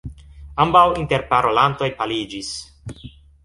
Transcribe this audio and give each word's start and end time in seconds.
Ambaŭ 0.65 0.81
interparolantoj 1.03 1.93
paliĝis. 2.03 2.51